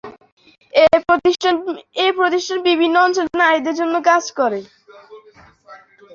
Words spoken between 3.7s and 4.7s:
জন্য কাজ করে।